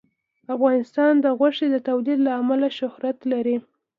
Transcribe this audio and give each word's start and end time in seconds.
افغانستان 0.55 1.13
د 1.23 1.25
غوښې 1.37 1.67
د 1.71 1.75
تولید 1.87 2.19
له 2.27 2.31
امله 2.41 2.67
شهرت 2.79 3.17
لري. 3.31 3.57